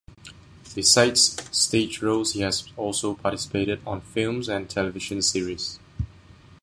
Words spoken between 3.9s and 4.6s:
films